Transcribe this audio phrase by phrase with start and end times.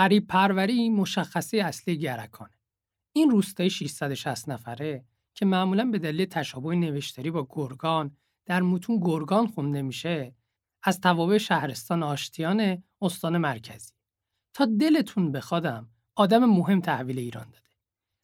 [0.00, 2.58] قریب پروری مشخصه اصلی گرکانه.
[3.12, 8.16] این روستای 660 نفره که معمولا به دلیل تشابه نوشتاری با گرگان
[8.46, 10.34] در متون گرگان خونده میشه
[10.82, 13.92] از توابع شهرستان آشتیان استان مرکزی.
[14.54, 17.70] تا دلتون بخوادم آدم مهم تحویل ایران داده.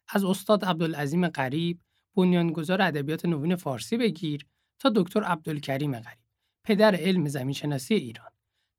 [0.09, 1.81] از استاد عبدالعظیم غریب
[2.15, 4.45] بنیانگذار ادبیات نوین فارسی بگیر
[4.79, 6.25] تا دکتر عبدالکریم غریب
[6.63, 8.31] پدر علم زمینشناسی ایران.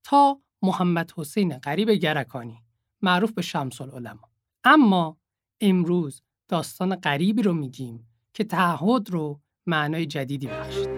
[0.04, 2.67] تا محمد حسین غریب گرکانی.
[3.02, 4.28] معروف به شمس العلماء.
[4.64, 5.18] اما
[5.60, 10.88] امروز داستان غریبی رو میگیم که تعهد رو معنای جدیدی بخشید.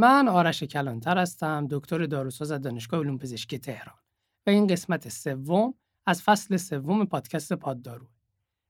[0.00, 3.98] من آرش کلانتر هستم دکتر داروساز از دانشگاه علوم پزشکی تهران.
[4.46, 5.74] و این قسمت سوم
[6.06, 8.06] از فصل سوم پادکست پاددارو.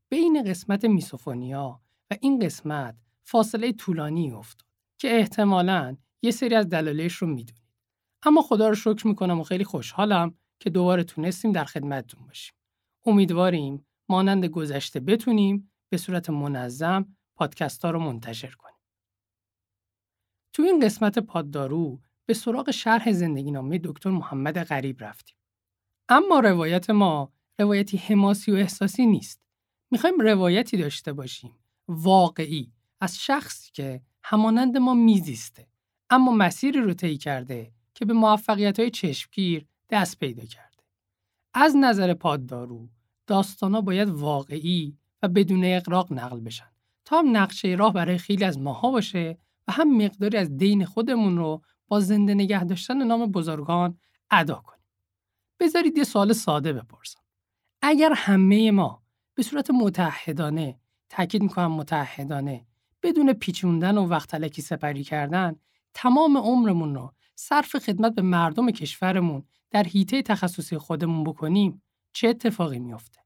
[0.08, 4.66] به این قسمت میسوفونیا و این قسمت فاصله طولانی افتاد
[4.98, 7.64] که احتمالاً یه سری از دلایلش رو می‌دونید.
[8.22, 12.54] اما خدا رو شکر می‌کنم و خیلی خوشحالم که دوباره تونستیم در خدمتتون باشیم.
[13.06, 18.79] امیدواریم مانند گذشته بتونیم به صورت منظم پادکست ها رو منتشر کنیم.
[20.52, 25.36] تو این قسمت پاددارو به سراغ شرح زندگی نامه دکتر محمد غریب رفتیم.
[26.08, 29.40] اما روایت ما روایتی حماسی و احساسی نیست.
[29.90, 31.54] می‌خوایم روایتی داشته باشیم
[31.88, 35.68] واقعی از شخصی که همانند ما میزیسته
[36.10, 40.70] اما مسیری رو طی کرده که به موفقیت های چشمگیر دست پیدا کرده.
[41.54, 42.88] از نظر پاددارو
[43.26, 46.70] داستانا باید واقعی و بدون اقراق نقل بشن
[47.04, 51.36] تا هم نقشه راه برای خیلی از ماها باشه و هم مقداری از دین خودمون
[51.36, 53.98] رو با زنده نگه داشتن نام بزرگان
[54.30, 54.84] ادا کنیم.
[55.60, 57.20] بذارید یه سوال ساده بپرسم.
[57.82, 59.02] اگر همه ما
[59.34, 62.66] به صورت متحدانه، تاکید می‌کنم متحدانه،
[63.02, 65.56] بدون پیچوندن و وقت تلکی سپری کردن،
[65.94, 72.78] تمام عمرمون رو صرف خدمت به مردم کشورمون در حیطه تخصصی خودمون بکنیم، چه اتفاقی
[72.78, 73.20] میافته؟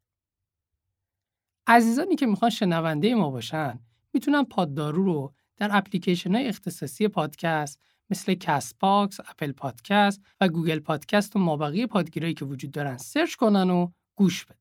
[1.66, 3.80] عزیزانی که می‌خوان شنونده ما باشن،
[4.12, 11.36] می‌تونن پاددارو رو در اپلیکیشن های اختصاصی پادکست مثل Castbox، Apple Podcast و Google Podcast
[11.36, 14.58] و مابقی پادگیرایی که وجود دارن search کنن و گوش بدن.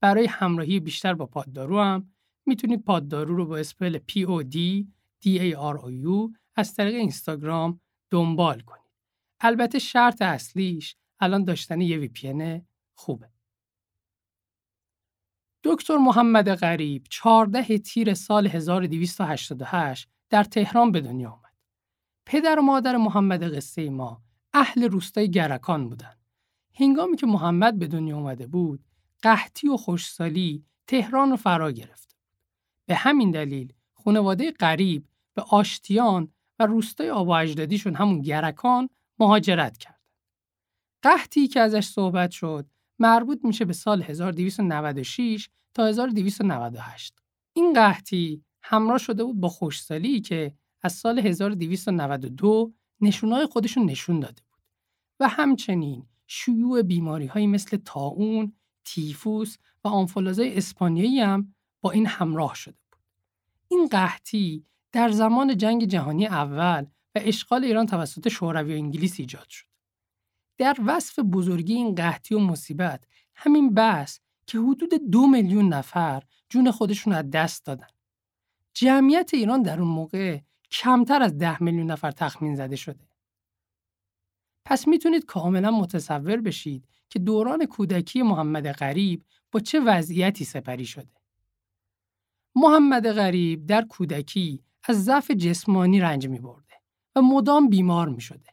[0.00, 2.12] برای همراهی بیشتر با پاددارو هم
[2.46, 4.84] می‌تونید پاددارو رو با spell POD
[5.24, 7.80] DAROU از طریق اینستاگرام
[8.10, 8.82] دنبال کنید.
[9.40, 12.62] البته شرط اصلیش الان داشتن یه VPN
[12.94, 13.30] خوبه.
[15.64, 21.52] دکتر محمد غریب 14 تیر سال 1288 در تهران به دنیا آمد.
[22.26, 26.18] پدر و مادر محمد قصه ما اهل روستای گرکان بودند.
[26.74, 28.84] هنگامی که محمد به دنیا آمده بود،
[29.22, 32.16] قحطی و خوشسالی تهران رو فرا گرفت.
[32.86, 37.30] به همین دلیل خانواده غریب به آشتیان و روستای آب
[37.96, 40.00] همون گرکان مهاجرت کرد.
[41.02, 42.66] قحطی که ازش صحبت شد
[43.02, 47.14] مربوط میشه به سال 1296 تا 1298.
[47.52, 54.42] این قحطی همراه شده بود با خوشسالی که از سال 1292 نشونهای خودشون نشون داده
[54.50, 54.62] بود
[55.20, 58.52] و همچنین شیوع بیماری های مثل تاون،
[58.84, 63.00] تیفوس و آنفولانزای اسپانیایی هم با این همراه شده بود.
[63.68, 69.48] این قحطی در زمان جنگ جهانی اول و اشغال ایران توسط شوروی و انگلیس ایجاد
[69.48, 69.71] شد.
[70.58, 73.04] در وصف بزرگی این قحطی و مصیبت
[73.34, 77.86] همین بحث که حدود دو میلیون نفر جون خودشون از دست دادن.
[78.74, 80.38] جمعیت ایران در اون موقع
[80.70, 83.08] کمتر از ده میلیون نفر تخمین زده شده.
[84.64, 91.22] پس می‌تونید کاملا متصور بشید که دوران کودکی محمد غریب با چه وضعیتی سپری شده.
[92.54, 96.74] محمد غریب در کودکی از ضعف جسمانی رنج می برده
[97.16, 98.51] و مدام بیمار می شده.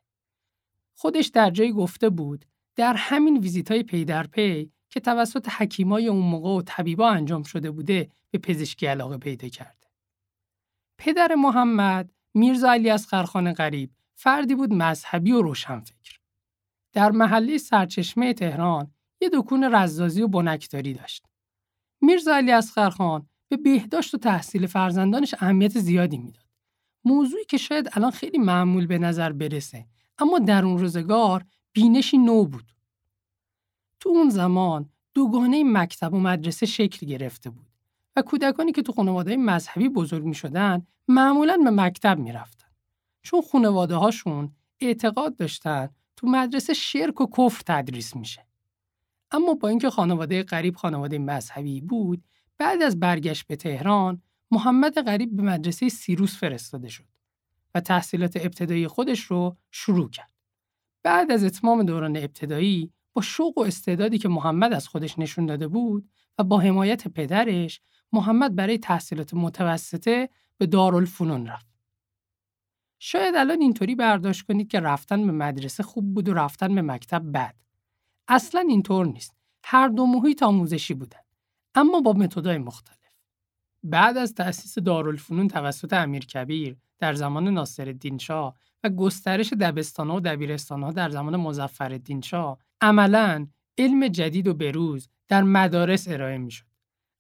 [1.01, 6.07] خودش در جایی گفته بود در همین ویزیت های پی در پی که توسط حکیمای
[6.07, 9.87] اون موقع و طبیبا انجام شده بوده به پزشکی علاقه پیدا کرده.
[10.97, 16.17] پدر محمد میرزا علی از خرخان غریب فردی بود مذهبی و روشنفکر.
[16.93, 18.91] در محله سرچشمه تهران
[19.21, 21.25] یه دکون رزازی و بنکداری داشت.
[22.01, 26.45] میرزا علی از خرخان به بهداشت و تحصیل فرزندانش اهمیت زیادی می‌داد.
[27.05, 29.85] موضوعی که شاید الان خیلی معمول به نظر برسه
[30.19, 32.71] اما در اون روزگار بینشی نو بود.
[33.99, 37.67] تو اون زمان دوگانه مکتب و مدرسه شکل گرفته بود
[38.15, 42.67] و کودکانی که تو خانواده مذهبی بزرگ می شدن معمولا به مکتب می رفتن.
[43.21, 48.47] چون خانواده هاشون اعتقاد داشتن تو مدرسه شرک و کفر تدریس میشه.
[49.31, 52.23] اما با اینکه خانواده غریب خانواده مذهبی بود
[52.57, 54.21] بعد از برگشت به تهران
[54.51, 57.05] محمد غریب به مدرسه سیروس فرستاده شد
[57.75, 60.31] و تحصیلات ابتدایی خودش رو شروع کرد.
[61.03, 65.67] بعد از اتمام دوران ابتدایی با شوق و استعدادی که محمد از خودش نشون داده
[65.67, 67.81] بود و با حمایت پدرش
[68.11, 71.69] محمد برای تحصیلات متوسطه به دارالفنون رفت.
[72.99, 77.31] شاید الان اینطوری برداشت کنید که رفتن به مدرسه خوب بود و رفتن به مکتب
[77.33, 77.55] بد.
[78.27, 79.35] اصلا اینطور نیست.
[79.63, 81.19] هر دو محیط آموزشی بودن.
[81.75, 82.97] اما با متدای مختلف.
[83.83, 90.19] بعد از تأسیس دارالفنون توسط امیر کبیر در زمان ناصرالدین شاه و گسترش دبستانها و
[90.19, 93.47] دبیرستانها در زمان مظفرالدین شاه عملا
[93.77, 96.65] علم جدید و بروز در مدارس ارائه می‌شد.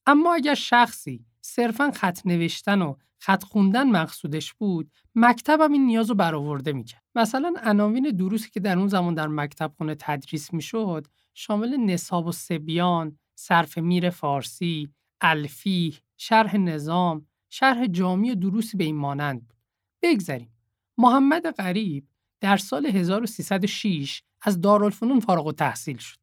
[0.05, 6.15] اما اگر شخصی صرفا خط نوشتن و خط خوندن مقصودش بود مکتب این نیاز رو
[6.15, 11.77] برآورده می‌کرد مثلا عناوین دروسی که در اون زمان در مکتب خونه تدریس می‌شد شامل
[11.77, 14.89] نصاب و سبیان صرف میر فارسی
[15.21, 19.58] الفی شرح نظام شرح جامعی و دروسی به این مانند بود
[20.01, 20.53] بگذریم
[20.97, 22.07] محمد غریب
[22.41, 26.19] در سال 1306 از دارالفنون فارغ و تحصیل شد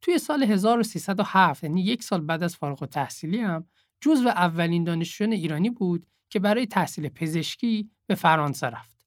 [0.00, 3.66] توی سال 1307 یعنی یک سال بعد از فارغ التحصیلی هم
[4.00, 9.06] جزو اولین دانشجویان ایرانی بود که برای تحصیل پزشکی به فرانسه رفت.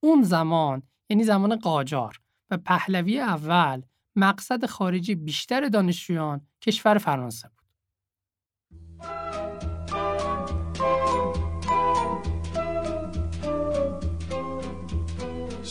[0.00, 3.82] اون زمان یعنی زمان قاجار و پهلوی اول
[4.16, 7.50] مقصد خارجی بیشتر دانشجویان کشور فرانسه.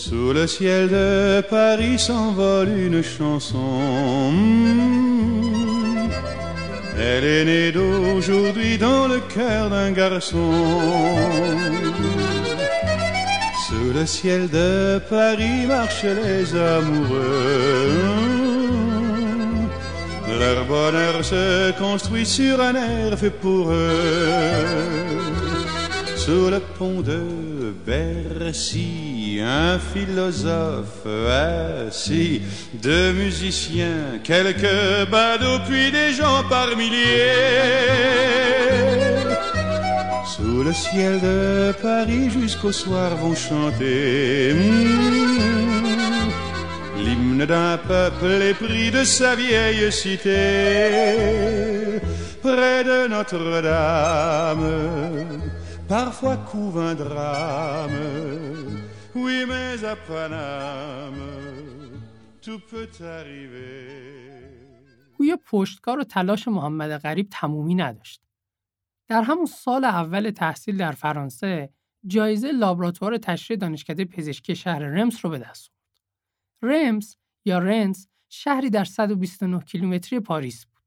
[0.10, 4.32] Sous le ciel de Paris s'envole une chanson.
[6.98, 10.54] Elle est née d'aujourd'hui dans le cœur d'un garçon.
[13.68, 17.92] Sous le ciel de Paris marchent les amoureux.
[20.40, 23.90] Leur bonheur se construit sur un air fait pour eux.
[26.16, 27.47] Sous le pont de
[27.86, 31.06] Bercy, un philosophe
[31.86, 32.42] assis,
[32.74, 36.98] deux musiciens, quelques badauds, puis des gens par milliers.
[40.36, 45.08] Sous le ciel de Paris jusqu'au soir vont chanter hmm,
[46.98, 50.40] l'hymne d'un peuple épris de sa vieille cité.
[52.42, 54.66] Près de Notre-Dame
[55.88, 58.00] parfois couve un drame.
[59.16, 61.28] Oui, mais à Paname,
[62.42, 64.18] tout peut arriver.
[65.18, 68.22] گویا پشتکار و تلاش محمد غریب تمومی نداشت.
[69.08, 71.70] در همون سال اول تحصیل در فرانسه
[72.08, 76.04] جایزه لابراتوار تشریح دانشکده پزشکی شهر رمس رو به دست آورد.
[76.62, 80.84] رمس یا رنس شهری در 129 کیلومتری پاریس بود.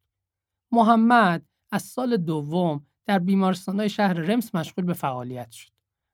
[0.73, 5.71] محمد از سال دوم در بیمارستانهای شهر رنس مشغول به فعالیت شد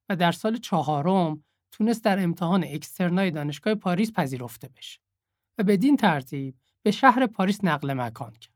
[0.09, 5.01] و در سال چهارم تونست در امتحان اکسترنای دانشگاه پاریس پذیرفته بشه
[5.59, 8.55] و بدین ترتیب به شهر پاریس نقل مکان کرد.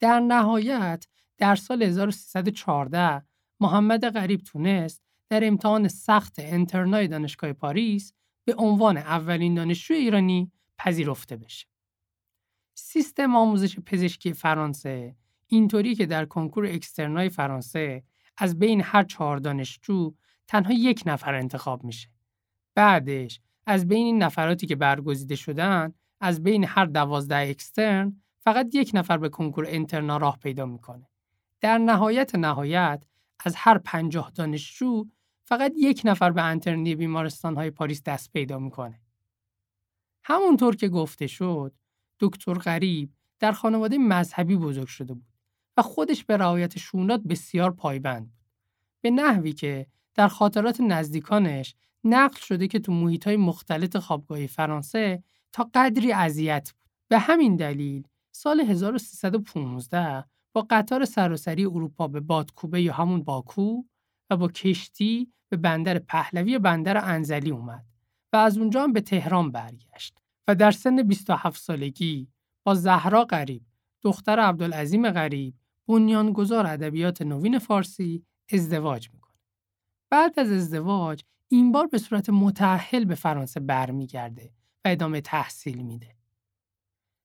[0.00, 1.06] در نهایت
[1.38, 3.22] در سال 1314
[3.60, 8.12] محمد غریب تونست در امتحان سخت انترنای دانشگاه پاریس
[8.44, 11.66] به عنوان اولین دانشجوی ایرانی پذیرفته بشه.
[12.74, 18.02] سیستم آموزش پزشکی فرانسه اینطوری که در کنکور اکسترنای فرانسه
[18.36, 20.14] از بین هر چهار دانشجو
[20.46, 22.08] تنها یک نفر انتخاب میشه.
[22.74, 28.90] بعدش از بین این نفراتی که برگزیده شدن از بین هر دوازده اکسترن فقط یک
[28.94, 31.08] نفر به کنکور انترنا راه پیدا می‌کنه.
[31.60, 33.04] در نهایت نهایت
[33.44, 35.04] از هر پنجاه دانشجو
[35.44, 39.00] فقط یک نفر به انترنی بیمارستان های پاریس دست پیدا می‌کنه.
[40.24, 41.74] همونطور که گفته شد
[42.20, 45.35] دکتر غریب در خانواده مذهبی بزرگ شده بود.
[45.76, 48.46] و خودش به رعایت شونات بسیار پایبند بود.
[49.00, 55.22] به نحوی که در خاطرات نزدیکانش نقل شده که تو محیط های مختلط خوابگاهی فرانسه
[55.52, 56.90] تا قدری اذیت بود.
[57.08, 63.82] به همین دلیل سال 1315 با قطار سراسری اروپا به بادکوبه یا همون باکو
[64.30, 67.84] و با کشتی به بندر پهلوی بندر انزلی اومد
[68.32, 70.18] و از اونجا هم به تهران برگشت
[70.48, 72.28] و در سن 27 سالگی
[72.64, 73.62] با زهرا غریب
[74.02, 75.54] دختر عبدالعظیم غریب
[75.88, 79.36] بنیانگذار ادبیات نوین فارسی ازدواج می‌کنه.
[80.10, 84.52] بعد از ازدواج این بار به صورت متأهل به فرانسه برمیگرده
[84.84, 86.16] و ادامه تحصیل میده.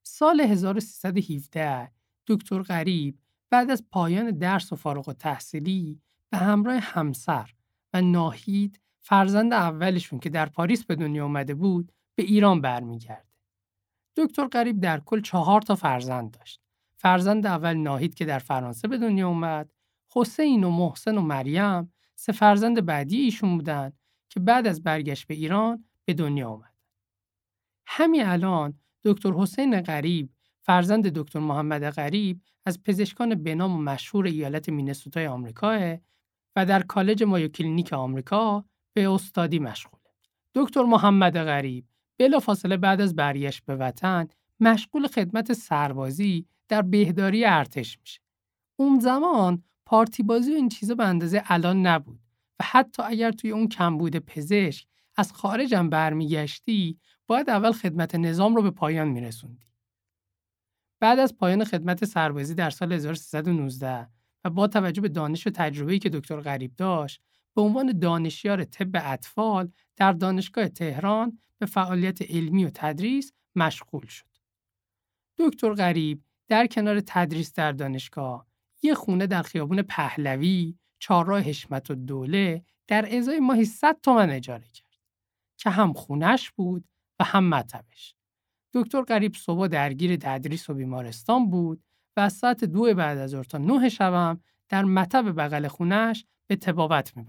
[0.03, 1.91] سال 1317
[2.27, 7.50] دکتر غریب بعد از پایان درس و فارغ و تحصیلی به همراه همسر
[7.94, 13.32] و ناهید فرزند اولشون که در پاریس به دنیا آمده بود به ایران برمیگرده.
[14.15, 16.61] دکتر غریب در کل چهار تا فرزند داشت.
[17.01, 19.74] فرزند اول ناهید که در فرانسه به دنیا اومد،
[20.15, 23.91] حسین و محسن و مریم سه فرزند بعدی ایشون بودن
[24.29, 26.74] که بعد از برگشت به ایران به دنیا آمد.
[27.88, 30.29] همین الان دکتر حسین غریب
[30.62, 35.98] فرزند دکتر محمد غریب از پزشکان بنام و مشهور ایالت مینسوتای آمریکا
[36.55, 40.10] و در کالج مایو کلینیک آمریکا به استادی مشغوله.
[40.55, 41.86] دکتر محمد غریب
[42.41, 44.27] بلافاصله بعد از برگشت به وطن
[44.60, 48.22] مشغول خدمت سربازی در بهداری ارتش میشه.
[48.80, 52.20] اون زمان پارتی بازی و این چیزا به اندازه الان نبود
[52.60, 58.62] و حتی اگر توی اون کمبود پزشک از خارجم برمیگشتی باید اول خدمت نظام رو
[58.62, 59.66] به پایان میرسوندی.
[61.00, 64.08] بعد از پایان خدمت سربازی در سال 1319
[64.46, 67.22] و با توجه به دانش و تجربه‌ای که دکتر غریب داشت
[67.56, 74.25] به عنوان دانشیار طب اطفال در دانشگاه تهران به فعالیت علمی و تدریس مشغول شد.
[75.40, 78.48] دکتر غریب در کنار تدریس در دانشگاه
[78.81, 84.67] یه خونه در خیابون پهلوی چهارراه حشمت و دوله در ازای ماهی 100 تومن اجاره
[84.67, 84.98] کرد
[85.58, 86.86] که هم خونش بود
[87.20, 88.15] و هم مطبش.
[88.74, 91.84] دکتر غریب صبح درگیر تدریس و بیمارستان بود
[92.17, 96.55] و از ساعت دو بعد از ظهر تا نه شبم در مطب بغل خونش به
[96.55, 97.25] تبابت می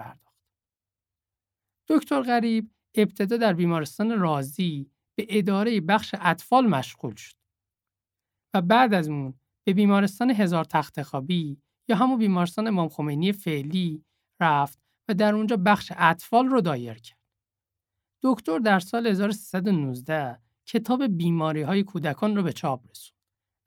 [1.89, 7.42] دکتر غریب ابتدا در بیمارستان رازی به اداره بخش اطفال مشغول شد
[8.55, 14.05] و بعد از اون به بیمارستان هزار تخت خوابی یا همون بیمارستان امام خمینی فعلی
[14.41, 14.79] رفت
[15.09, 17.19] و در اونجا بخش اطفال رو دایر کرد.
[18.23, 23.19] دکتر در سال 1319 کتاب بیماری های کودکان رو به چاپ رسوند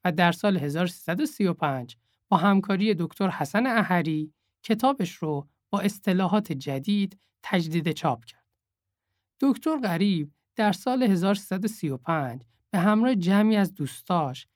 [0.04, 1.96] و در سال 1335
[2.28, 8.46] با همکاری دکتر حسن احری کتابش رو با اصطلاحات جدید تجدید چاپ کرد.
[9.40, 14.46] دکتر غریب در سال 1335 به همراه جمعی از دوستاش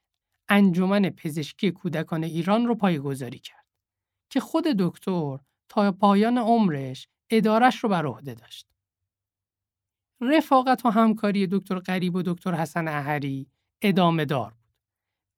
[0.50, 3.66] انجمن پزشکی کودکان ایران رو پایگذاری کرد
[4.30, 5.38] که خود دکتر
[5.69, 8.66] تا پایان عمرش ادارش رو بر عهده داشت.
[10.21, 13.50] رفاقت و همکاری دکتر غریب و دکتر حسن احری
[13.83, 14.75] ادامه دار بود.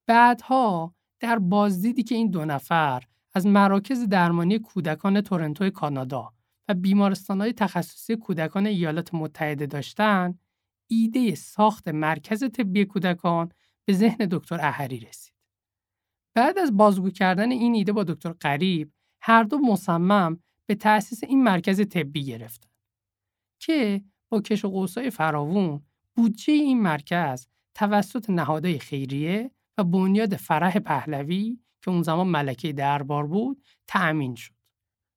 [0.06, 3.02] بعدها در بازدیدی که این دو نفر
[3.34, 6.32] از مراکز درمانی کودکان تورنتو کانادا
[6.68, 10.40] و بیمارستانهای تخصصی کودکان ایالات متحده داشتند،
[10.86, 13.52] ایده ساخت مرکز طبی کودکان
[13.84, 15.34] به ذهن دکتر احری رسید.
[16.34, 21.42] بعد از بازگو کردن این ایده با دکتر قریب، هر دو مصمم به تأسیس این
[21.42, 22.72] مرکز طبی گرفتند
[23.58, 25.82] که با کش و قوسای فراوون
[26.16, 33.26] بودجه این مرکز توسط نهادهای خیریه و بنیاد فرح پهلوی که اون زمان ملکه دربار
[33.26, 34.54] بود تأمین شد.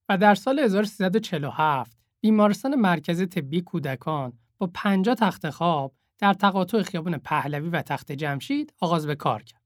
[0.09, 7.17] و در سال 1347 بیمارستان مرکز طبی کودکان با 50 تخت خواب در تقاطع خیابان
[7.17, 9.61] پهلوی و تخت جمشید آغاز به کار کرد.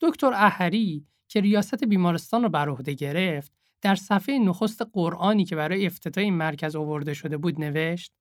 [0.00, 3.52] دکتر احری که ریاست بیمارستان را بر عهده گرفت
[3.82, 8.12] در صفحه نخست قرآنی که برای افتتاح این مرکز آورده شده بود نوشت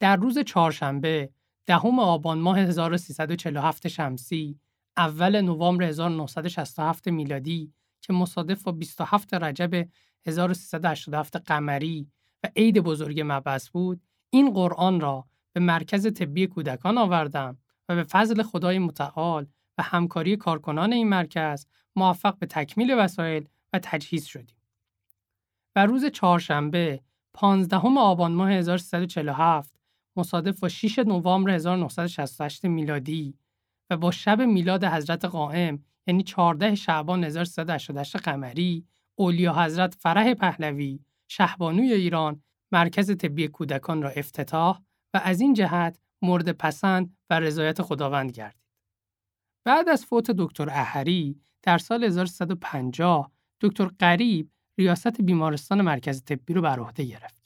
[0.00, 1.30] در روز چهارشنبه
[1.66, 4.60] دهم آبان ماه 1347 شمسی
[4.96, 9.88] اول نوامبر 1967 میلادی که مصادف با 27 رجب
[10.26, 12.10] 1387 قمری
[12.42, 18.02] و عید بزرگ مبعث بود این قرآن را به مرکز طبی کودکان آوردم و به
[18.02, 19.46] فضل خدای متعال
[19.78, 21.66] و همکاری کارکنان این مرکز
[21.96, 24.56] موفق به تکمیل وسایل و تجهیز شدیم.
[25.76, 27.00] و روز چهارشنبه
[27.34, 29.76] 15 آبان ماه 1347
[30.16, 33.38] مصادف با 6 نوامبر 1968 میلادی
[33.90, 41.00] و با شب میلاد حضرت قائم یعنی 14 شعبان 1388 قمری اولیا حضرت فرح پهلوی
[41.28, 42.42] شهبانوی ایران
[42.72, 44.80] مرکز طبی کودکان را افتتاح
[45.14, 48.62] و از این جهت مورد پسند و رضایت خداوند گردید.
[49.64, 56.62] بعد از فوت دکتر احری در سال 1350 دکتر قریب ریاست بیمارستان مرکز طبی رو
[56.62, 57.41] بر عهده گرفت.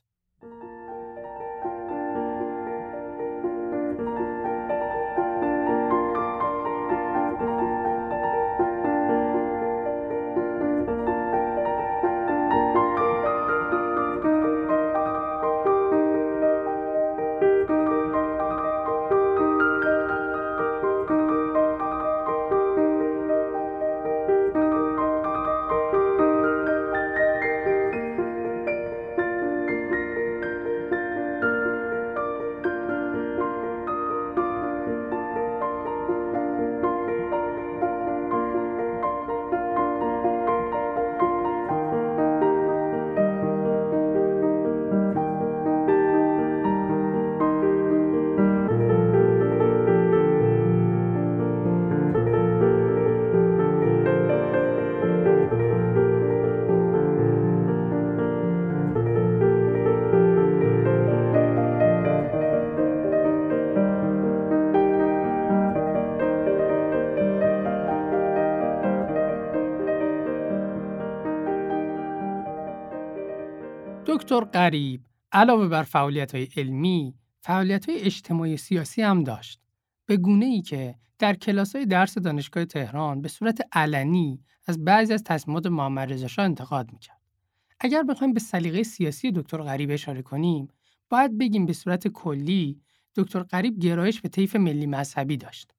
[74.09, 79.61] دکتر قریب علاوه بر فعالیت های علمی، فعالیت های اجتماعی سیاسی هم داشت.
[80.07, 85.13] به گونه ای که در کلاس های درس دانشگاه تهران به صورت علنی از بعضی
[85.15, 87.21] از تصمیمات محمد رضا انتقاد می‌کرد.
[87.81, 90.69] اگر بخوایم به سلیقه سیاسی دکتر غریب اشاره کنیم،
[91.09, 92.81] باید بگیم به صورت کلی
[93.15, 95.75] دکتر غریب گرایش به طیف ملی مذهبی داشت.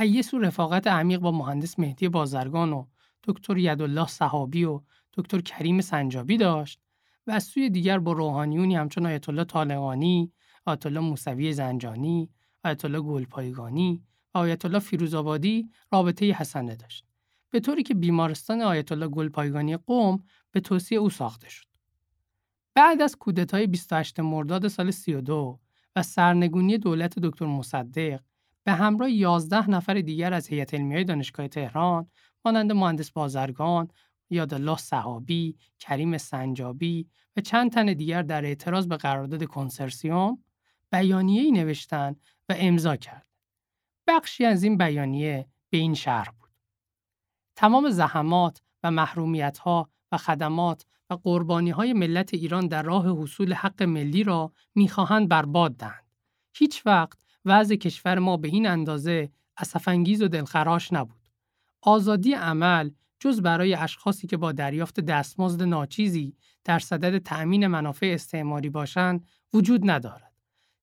[0.00, 2.86] ایه سو رفاقت عمیق با مهندس مهدی بازرگان و
[3.24, 4.80] دکتر یدالله صحابی و
[5.14, 6.80] دکتر کریم سنجابی داشت
[7.28, 10.32] و از سوی دیگر با روحانیونی همچون آیت الله طالقانی،
[10.66, 12.30] آیت الله موسوی زنجانی،
[12.64, 14.02] آیت الله گلپایگانی
[14.34, 17.04] و آیت الله فیروزآبادی رابطه حسنه داشت.
[17.50, 20.18] به طوری که بیمارستان آیت الله گلپایگانی قم
[20.50, 21.66] به توصیه او ساخته شد.
[22.74, 25.60] بعد از کودتای 28 مرداد سال 32
[25.96, 28.20] و سرنگونی دولت دکتر مصدق
[28.64, 32.10] به همراه 11 نفر دیگر از هیئت علمیه دانشگاه تهران
[32.44, 33.88] مانند مهندس بازرگان،
[34.30, 40.44] یادالله صحابی، کریم سنجابی و چند تن دیگر در اعتراض به قرارداد کنسرسیوم
[40.92, 43.26] بیانیه‌ای نوشتند و امضا کرد.
[44.06, 46.50] بخشی از این بیانیه به این شهر بود.
[47.56, 53.82] تمام زحمات و محرومیت‌ها و خدمات و قربانی های ملت ایران در راه حصول حق
[53.82, 56.06] ملی را می‌خواهند برباد دهند.
[56.54, 61.28] هیچ وقت وضع کشور ما به این اندازه اسفنگیز و دلخراش نبود.
[61.82, 62.90] آزادی عمل
[63.20, 69.90] جز برای اشخاصی که با دریافت دستمزد ناچیزی در صدد تأمین منافع استعماری باشند وجود
[69.90, 70.32] ندارد.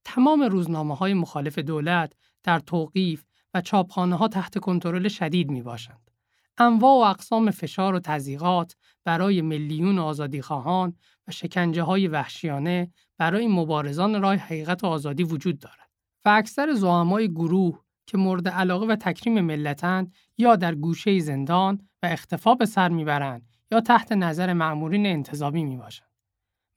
[0.04, 6.12] تمام روزنامه های مخالف دولت در توقیف و چاپخانه ها تحت کنترل شدید می باشند.
[6.58, 10.94] انواع و اقسام فشار و تضییقات برای میلیون آزادیخواهان
[11.28, 15.90] و شکنجه های وحشیانه برای مبارزان راه حقیقت و آزادی وجود دارد
[16.26, 22.06] و اکثر زعمای گروه که مورد علاقه و تکریم ملتند یا در گوشه زندان و
[22.06, 26.10] اختفا به سر می‌برند یا تحت نظر مأمورین انتظامی می‌باشند.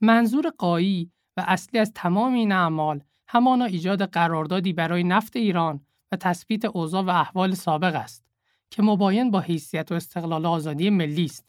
[0.01, 5.81] منظور قایی و اصلی از تمام این اعمال همانا ایجاد قراردادی برای نفت ایران
[6.12, 8.25] و تثبیت اوضاع و احوال سابق است
[8.71, 11.47] که مباین با حیثیت و استقلال آزادی ملی است.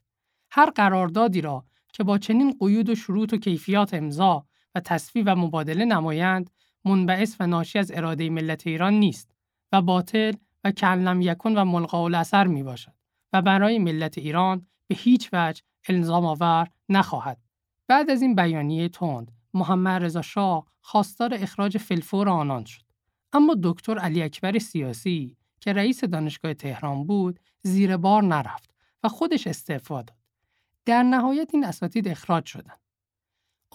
[0.52, 5.36] هر قراردادی را که با چنین قیود و شروط و کیفیات امضا و تصویب و
[5.36, 6.50] مبادله نمایند
[6.86, 9.36] منبعث و ناشی از اراده ملت ایران نیست
[9.72, 12.94] و باطل و کلم یکن و ملقا اثر می باشد
[13.34, 17.38] و برای ملت ایران به هیچ وجه الزام آور نخواهد.
[17.88, 22.84] بعد از این بیانیه تند محمد رضا شاه خواستار اخراج فلفور آنان شد.
[23.34, 29.48] اما دکتر علی اکبر سیاسی که رئیس دانشگاه تهران بود زیر بار نرفت و خودش
[29.48, 30.18] استعفا داد.
[30.86, 32.80] در نهایت این اساتید اخراج شدند.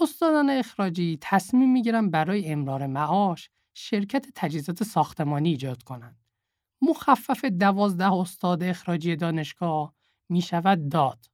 [0.00, 6.24] استادان اخراجی تصمیم می‌گیرن برای امرار معاش شرکت تجهیزات ساختمانی ایجاد کنند.
[6.82, 9.94] مخفف دوازده استاد اخراجی دانشگاه
[10.28, 11.26] می شود داد.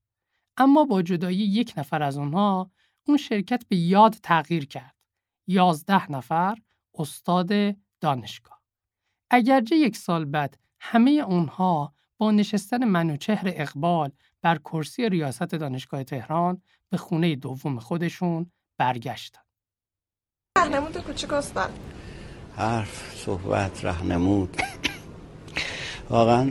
[0.57, 2.71] اما با جدایی یک نفر از اونها
[3.07, 4.97] اون شرکت به یاد تغییر کرد.
[5.47, 6.59] یازده نفر
[6.95, 8.61] استاد دانشگاه.
[9.31, 16.63] اگرچه یک سال بعد همه اونها با نشستن منوچهر اقبال بر کرسی ریاست دانشگاه تهران
[16.89, 19.41] به خونه دوم خودشون برگشتن.
[22.57, 24.57] حرف صحبت رهنمود.
[26.11, 26.51] واقعا.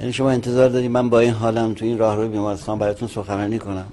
[0.00, 3.58] یعنی شما انتظار داری من با این حالم تو این راه رو بیمارستان براتون سخنرانی
[3.58, 3.86] کنم.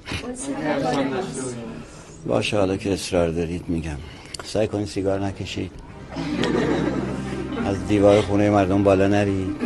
[2.27, 3.97] باشه حالا که اصرار دارید میگم.
[4.43, 5.71] سعی کنید سیگار نکشید.
[7.65, 9.57] از دیوار خونه مردم بالا نرید.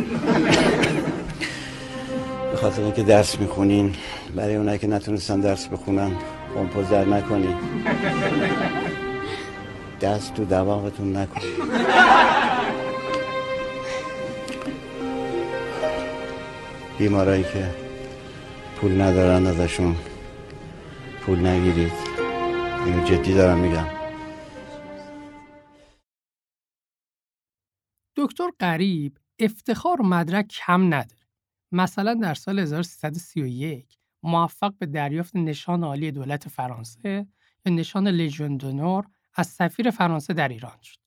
[2.50, 3.94] به خاطر اینکه درس می‌خونین
[4.36, 6.10] برای اونایی که نتونستن درس بخونن
[6.54, 7.56] کمپوز در نکنید.
[10.02, 11.54] دست تو دماغتون نکنید
[16.98, 17.74] بیمارایی که
[18.76, 19.96] پول ندارن ازشون
[21.20, 21.92] پول نگیرید.
[22.86, 23.86] اینو جدی دارم میگم.
[28.16, 31.22] دکتر قریب افتخار و مدرک کم نداره.
[31.72, 37.26] مثلا در سال 1331 موفق به دریافت نشان عالی دولت فرانسه
[37.66, 40.98] یا نشان لژیون دونور از سفیر فرانسه در ایران شد.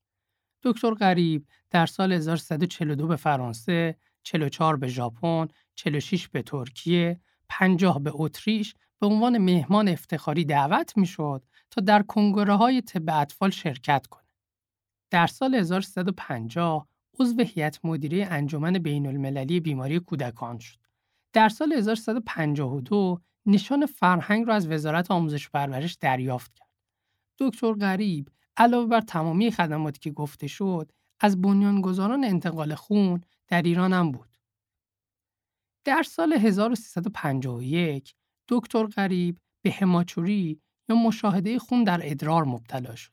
[0.64, 8.12] دکتر غریب در سال 1342 به فرانسه، 44 به ژاپن، 46 به ترکیه، 50 به
[8.14, 14.26] اتریش به عنوان مهمان افتخاری دعوت می‌شد تا در کنگره های طب اطفال شرکت کنه.
[15.10, 16.88] در سال 1350
[17.20, 20.80] عضو هیئت مدیره انجمن بین المللی بیماری کودکان شد.
[21.34, 26.65] در سال 1352 نشان فرهنگ را از وزارت آموزش و پرورش دریافت کرد.
[27.40, 33.94] دکتر غریب علاوه بر تمامی خدماتی که گفته شد، از بنیانگذاران انتقال خون در ایران
[33.94, 34.38] هم بود.
[35.84, 38.16] در سال 1351
[38.48, 43.12] دکتر غریب به هماچوری یا مشاهده خون در ادرار مبتلا شد.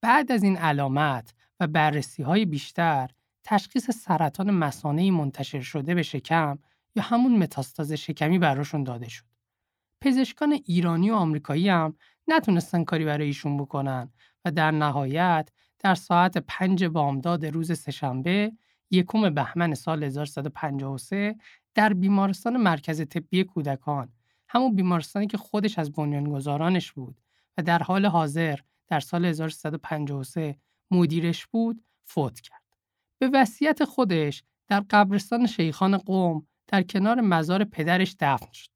[0.00, 3.10] بعد از این علامت و بررسی های بیشتر
[3.44, 6.58] تشخیص سرطان مسانه منتشر شده به شکم
[6.96, 9.24] یا همون متاستاز شکمی براشون داده شد.
[10.00, 11.96] پزشکان ایرانی و آمریکایی هم
[12.28, 14.10] نتونستن کاری برای ایشون بکنن
[14.44, 18.52] و در نهایت در ساعت پنج بامداد روز سهشنبه
[18.90, 21.36] یکم بهمن سال 1353
[21.74, 24.12] در بیمارستان مرکز طبی کودکان
[24.48, 27.20] همون بیمارستانی که خودش از بنیانگذارانش بود
[27.58, 30.58] و در حال حاضر در سال 1353
[30.90, 32.62] مدیرش بود فوت کرد.
[33.18, 38.70] به وصیت خودش در قبرستان شیخان قوم در کنار مزار پدرش دفن شد.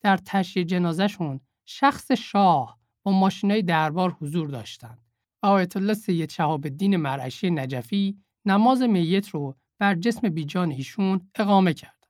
[0.00, 2.75] در تشییع جنازهشون شخص شاه
[3.06, 4.98] با ماشینای دربار حضور داشتند.
[5.42, 11.74] آیت الله سید شهاب الدین مرعشی نجفی نماز میت رو بر جسم بیجان ایشون اقامه
[11.74, 12.06] کرد.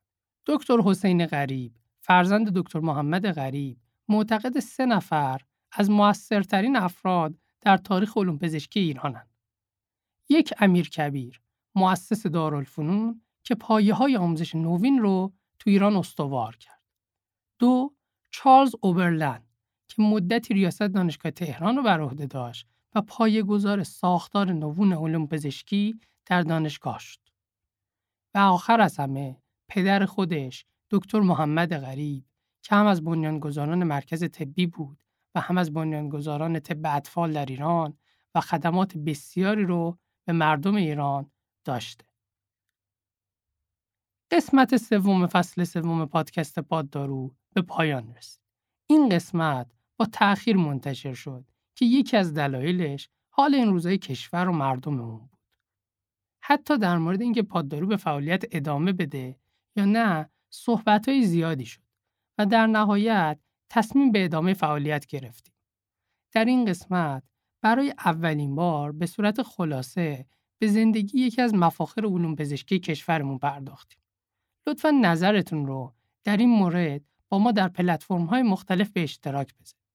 [0.47, 3.79] دکتر حسین غریب فرزند دکتر محمد غریب
[4.09, 5.41] معتقد سه نفر
[5.73, 9.31] از موثرترین افراد در تاریخ علوم پزشکی ایرانند.
[10.29, 11.41] یک امیر کبیر،
[11.75, 16.83] مؤسس دارالفنون که پایه های آموزش نوین رو تو ایران استوار کرد.
[17.59, 17.95] دو،
[18.31, 19.46] چارلز اوبرلن
[19.97, 25.27] که مدتی ریاست دانشگاه تهران رو بر عهده داشت و پایه گذار ساختار نوون علوم
[25.27, 27.21] پزشکی در دانشگاه شد.
[28.35, 32.25] و آخر از همه پدر خودش دکتر محمد غریب
[32.63, 35.03] که هم از بنیانگذاران مرکز طبی بود
[35.35, 37.99] و هم از بنیانگذاران طب اطفال در ایران
[38.35, 41.31] و خدمات بسیاری رو به مردم ایران
[41.65, 42.05] داشته.
[44.31, 48.41] قسمت سوم فصل سوم پادکست پاددارو به پایان رسید.
[48.87, 54.53] این قسمت با تأخیر منتشر شد که یکی از دلایلش حال این روزای کشور و
[54.53, 55.39] مردم اون بود.
[56.41, 59.37] حتی در مورد اینکه پاددارو به فعالیت ادامه بده
[59.77, 61.81] یا نه صحبت های زیادی شد
[62.39, 65.55] و در نهایت تصمیم به ادامه فعالیت گرفتیم.
[66.33, 67.23] در این قسمت
[67.63, 70.27] برای اولین بار به صورت خلاصه
[70.59, 73.99] به زندگی یکی از مفاخر علوم پزشکی کشورمون پرداختیم.
[74.67, 79.86] لطفا نظرتون رو در این مورد با ما در پلتفرم های مختلف به اشتراک بذارید.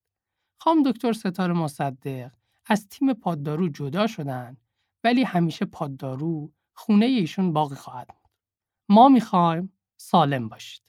[0.64, 2.32] خام دکتر ستاره مصدق
[2.66, 4.58] از تیم پاددارو جدا شدن
[5.04, 8.32] ولی همیشه پاددارو خونه ایشون باقی خواهد بود.
[8.90, 10.82] ما می‌خوایم سالم باشید.